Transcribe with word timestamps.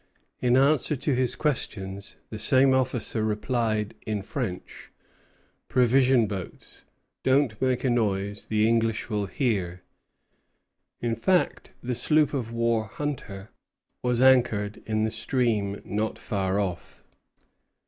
In 0.39 0.57
answer 0.57 0.95
to 0.95 1.13
his 1.13 1.35
questions, 1.35 2.15
the 2.31 2.39
same 2.39 2.73
officer 2.73 3.23
replied, 3.23 3.93
in 4.03 4.23
French: 4.23 4.89
"Provision 5.67 6.25
boats. 6.25 6.85
Don't 7.21 7.61
make 7.61 7.83
a 7.83 7.89
noise; 7.91 8.45
the 8.45 8.67
English 8.67 9.11
will 9.11 9.27
hear 9.27 9.73
us." 9.73 9.81
In 11.07 11.15
fact, 11.15 11.73
the 11.83 11.93
sloop 11.93 12.33
of 12.33 12.51
war 12.51 12.85
"Hunter" 12.85 13.51
was 14.01 14.19
anchored 14.21 14.77
in 14.87 15.03
the 15.03 15.11
stream 15.11 15.79
not 15.85 16.17
far 16.17 16.59
off. 16.59 17.03